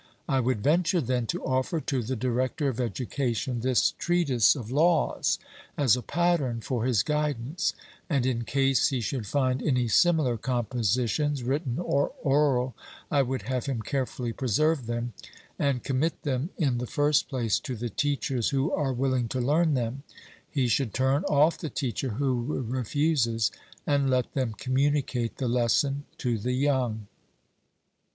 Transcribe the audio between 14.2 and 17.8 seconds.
preserve them, and commit them in the first place to